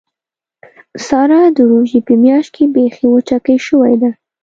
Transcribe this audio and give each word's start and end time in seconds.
ساره 1.07 1.41
د 1.57 1.57
روژې 1.71 1.99
په 2.07 2.13
میاشت 2.23 2.49
کې 2.55 2.65
بیخي 2.75 3.05
وچکۍ 3.11 3.57
شوې 3.67 3.95
ده. 4.01 4.11